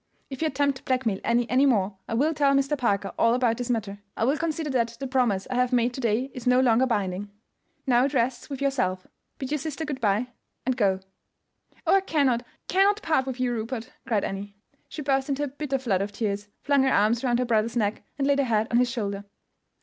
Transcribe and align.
If 0.31 0.41
you 0.41 0.47
attempt 0.47 0.77
to 0.79 0.83
blackmail 0.83 1.19
Annie 1.23 1.47
any 1.47 1.67
more 1.67 1.95
I 2.07 2.15
will 2.15 2.33
tell 2.33 2.55
Mr. 2.55 2.75
Parker 2.75 3.13
all 3.19 3.35
about 3.35 3.57
this 3.57 3.69
matter. 3.69 3.99
I 4.17 4.23
will 4.23 4.35
consider 4.35 4.71
that 4.71 4.97
the 4.99 5.05
promise 5.05 5.45
I 5.51 5.53
have 5.53 5.71
made 5.71 5.93
to 5.93 6.01
day 6.01 6.31
is 6.33 6.47
no 6.47 6.59
longer 6.59 6.87
binding. 6.87 7.29
Now, 7.85 8.05
it 8.05 8.13
rests 8.15 8.49
with 8.49 8.63
yourself. 8.63 9.05
Bid 9.37 9.51
your 9.51 9.59
sister 9.59 9.85
good 9.85 10.01
by, 10.01 10.29
and 10.65 10.75
go." 10.75 11.01
"Oh, 11.85 11.97
I 11.97 12.01
cannot, 12.01 12.41
cannot 12.67 13.03
part 13.03 13.27
with 13.27 13.39
you, 13.39 13.51
Rupert!" 13.53 13.91
cried 14.07 14.23
Annie. 14.23 14.55
She 14.89 15.03
burst 15.03 15.29
into 15.29 15.43
a 15.43 15.47
bitter 15.47 15.77
flood 15.77 16.01
of 16.01 16.11
tears, 16.11 16.47
flung 16.63 16.81
her 16.81 16.89
arms 16.89 17.23
round 17.23 17.37
her 17.37 17.45
brother's 17.45 17.77
neck, 17.77 18.01
and 18.17 18.25
laid 18.25 18.39
her 18.39 18.45
head 18.45 18.69
on 18.71 18.77
his 18.77 18.89
shoulder. 18.89 19.23